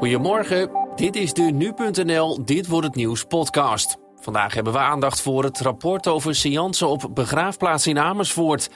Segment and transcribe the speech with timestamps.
[0.00, 3.96] Goedemorgen, dit is de Nu.nl Dit Wordt Het Nieuws podcast.
[4.14, 8.70] Vandaag hebben we aandacht voor het rapport over seance op begraafplaats in Amersfoort.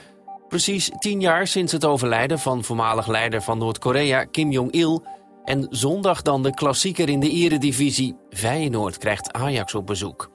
[0.47, 5.05] Precies tien jaar sinds het overlijden van voormalig leider van Noord-Korea Kim Jong-il.
[5.43, 8.15] En zondag dan de klassieker in de eredivisie.
[8.29, 10.31] Feyenoord krijgt Ajax op bezoek.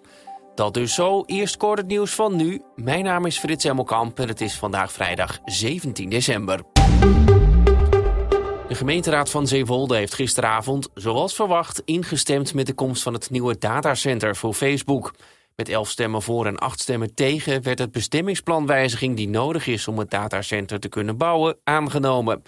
[0.54, 1.22] Dat dus zo.
[1.26, 2.62] Eerst kort het nieuws van nu.
[2.74, 6.60] Mijn naam is Frits Emmelkamp en het is vandaag vrijdag 17 december.
[8.70, 13.58] De gemeenteraad van Zeewolde heeft gisteravond, zoals verwacht, ingestemd met de komst van het nieuwe
[13.58, 15.14] datacenter voor Facebook.
[15.56, 19.98] Met elf stemmen voor en acht stemmen tegen werd het bestemmingsplanwijziging die nodig is om
[19.98, 22.42] het datacenter te kunnen bouwen aangenomen.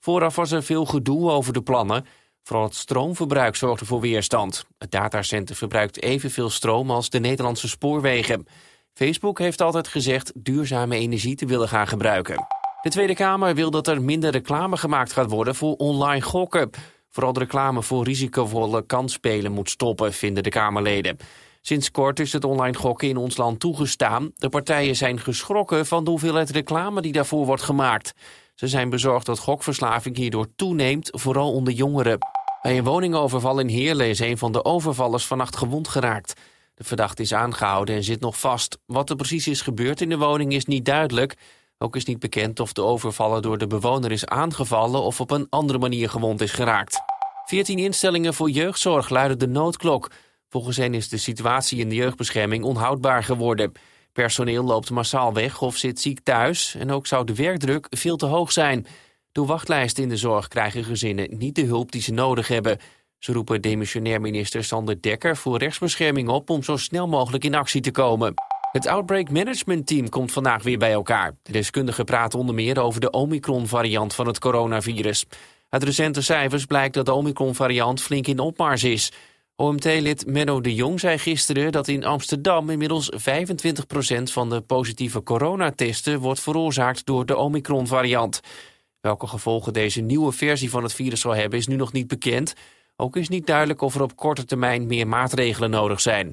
[0.00, 2.06] Vooraf was er veel gedoe over de plannen.
[2.42, 4.64] Vooral het stroomverbruik zorgde voor weerstand.
[4.78, 8.46] Het datacenter verbruikt evenveel stroom als de Nederlandse spoorwegen.
[8.94, 12.51] Facebook heeft altijd gezegd duurzame energie te willen gaan gebruiken.
[12.82, 16.70] De Tweede Kamer wil dat er minder reclame gemaakt gaat worden voor online gokken.
[17.08, 21.16] Vooral de reclame voor risicovolle kansspelen moet stoppen, vinden de Kamerleden.
[21.60, 24.30] Sinds kort is het online gokken in ons land toegestaan.
[24.34, 28.12] De partijen zijn geschrokken van de hoeveelheid reclame die daarvoor wordt gemaakt.
[28.54, 32.18] Ze zijn bezorgd dat gokverslaving hierdoor toeneemt, vooral onder jongeren.
[32.62, 36.40] Bij een woningoverval in Heerlen is een van de overvallers vannacht gewond geraakt.
[36.74, 38.78] De verdachte is aangehouden en zit nog vast.
[38.86, 41.36] Wat er precies is gebeurd in de woning is niet duidelijk.
[41.82, 45.46] Ook is niet bekend of de overvaller door de bewoner is aangevallen of op een
[45.50, 47.00] andere manier gewond is geraakt.
[47.44, 50.10] 14 instellingen voor jeugdzorg luiden de noodklok.
[50.48, 53.72] Volgens hen is de situatie in de jeugdbescherming onhoudbaar geworden.
[54.12, 58.26] Personeel loopt massaal weg of zit ziek thuis en ook zou de werkdruk veel te
[58.26, 58.86] hoog zijn.
[59.32, 62.78] Door wachtlijsten in de zorg krijgen gezinnen niet de hulp die ze nodig hebben.
[63.18, 67.80] Ze roepen demissionair minister Sander Dekker voor rechtsbescherming op om zo snel mogelijk in actie
[67.80, 68.34] te komen.
[68.72, 71.34] Het Outbreak Management Team komt vandaag weer bij elkaar.
[71.42, 75.24] De deskundigen praten onder meer over de Omicron-variant van het coronavirus.
[75.68, 79.12] Uit recente cijfers blijkt dat de Omicron-variant flink in opmars is.
[79.56, 83.16] OMT-lid Menno de Jong zei gisteren dat in Amsterdam inmiddels 25%
[84.22, 88.40] van de positieve coronatesten wordt veroorzaakt door de Omicron-variant.
[89.00, 92.54] Welke gevolgen deze nieuwe versie van het virus zal hebben is nu nog niet bekend.
[92.96, 96.30] Ook is niet duidelijk of er op korte termijn meer maatregelen nodig zijn.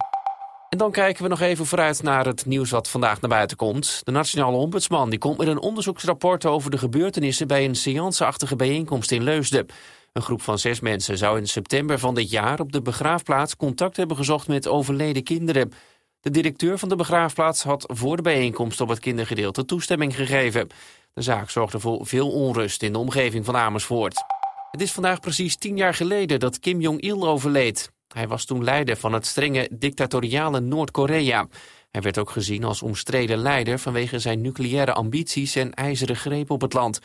[0.69, 4.01] En dan kijken we nog even vooruit naar het nieuws wat vandaag naar buiten komt.
[4.03, 9.11] De Nationale Ombudsman die komt met een onderzoeksrapport over de gebeurtenissen bij een seanceachtige bijeenkomst
[9.11, 9.65] in Leusden.
[10.13, 13.97] Een groep van zes mensen zou in september van dit jaar op de begraafplaats contact
[13.97, 15.71] hebben gezocht met overleden kinderen.
[16.19, 20.67] De directeur van de begraafplaats had voor de bijeenkomst op het kindergedeelte toestemming gegeven.
[21.13, 24.23] De zaak zorgde voor veel onrust in de omgeving van Amersfoort.
[24.71, 27.91] Het is vandaag precies tien jaar geleden dat Kim Jong-il overleed.
[28.13, 31.47] Hij was toen leider van het strenge dictatoriale Noord-Korea.
[31.91, 36.61] Hij werd ook gezien als omstreden leider vanwege zijn nucleaire ambities en ijzeren greep op
[36.61, 36.99] het land.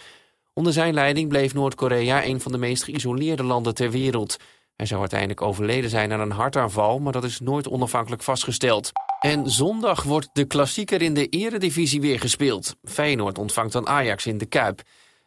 [0.53, 4.37] Onder zijn leiding bleef Noord-Korea een van de meest geïsoleerde landen ter wereld.
[4.77, 8.93] Hij zou uiteindelijk overleden zijn aan een hartaanval, maar dat is nooit onafhankelijk vastgesteld.
[9.21, 12.77] En zondag wordt de klassieker in de eredivisie weer gespeeld.
[12.85, 14.83] Feyenoord ontvangt dan Ajax in de Kuip.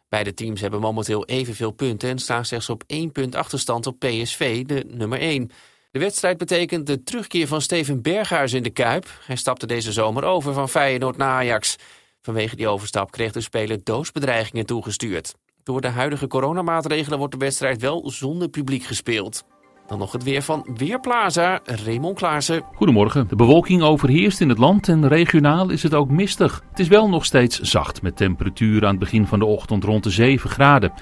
[0.08, 4.64] Beide teams hebben momenteel evenveel punten en staan slechts op één punt achterstand op PSV,
[4.64, 5.50] de nummer 1.
[5.90, 9.20] De wedstrijd betekent de terugkeer van Steven Berghuis in de Kuip.
[9.26, 11.76] Hij stapte deze zomer over van Feyenoord naar Ajax.
[12.20, 15.34] Vanwege die overstap kreeg de speler doosbedreigingen toegestuurd.
[15.62, 19.44] Door de huidige coronamaatregelen wordt de wedstrijd wel zonder publiek gespeeld.
[19.88, 22.62] Dan nog het weer van Weerplaza, Raymond Klaassen.
[22.74, 23.28] Goedemorgen.
[23.28, 26.62] De bewolking overheerst in het land en regionaal is het ook mistig.
[26.70, 30.04] Het is wel nog steeds zacht met temperaturen aan het begin van de ochtend rond
[30.04, 30.92] de 7 graden.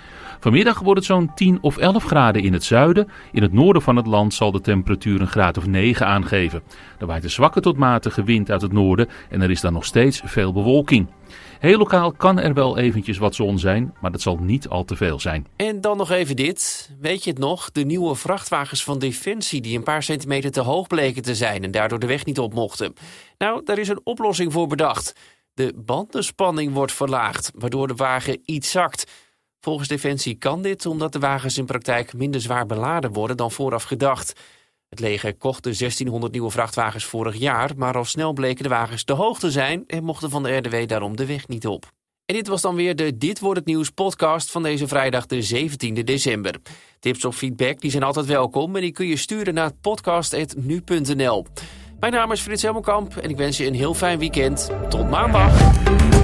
[0.40, 3.08] Vanmiddag wordt het zo'n 10 of 11 graden in het zuiden.
[3.32, 6.62] In het noorden van het land zal de temperatuur een graad of 9 aangeven.
[6.98, 9.84] Er waait een zwakke tot matige wind uit het noorden en er is dan nog
[9.84, 11.06] steeds veel bewolking.
[11.58, 14.96] Heel lokaal kan er wel eventjes wat zon zijn, maar dat zal niet al te
[14.96, 15.46] veel zijn.
[15.56, 16.90] En dan nog even dit.
[17.00, 17.70] Weet je het nog?
[17.72, 21.70] De nieuwe vrachtwagens van Defensie die een paar centimeter te hoog bleken te zijn en
[21.70, 22.94] daardoor de weg niet op mochten.
[23.38, 25.12] Nou, daar is een oplossing voor bedacht.
[25.54, 29.10] De bandenspanning wordt verlaagd, waardoor de wagen iets zakt.
[29.60, 33.82] Volgens Defensie kan dit omdat de wagens in praktijk minder zwaar beladen worden dan vooraf
[33.82, 34.40] gedacht.
[34.88, 39.04] Het leger kocht de 1600 nieuwe vrachtwagens vorig jaar, maar al snel bleken de wagens
[39.04, 41.92] te hoog te zijn en mochten van de RDW daarom de weg niet op.
[42.26, 45.68] En dit was dan weer de Dit wordt het nieuws podcast van deze vrijdag de
[45.68, 46.54] 17e december.
[46.98, 51.46] Tips of feedback die zijn altijd welkom en die kun je sturen naar podcast.nu.nl.
[52.00, 54.70] Mijn naam is Frits Helmelkamp en ik wens je een heel fijn weekend.
[54.88, 56.15] Tot maandag.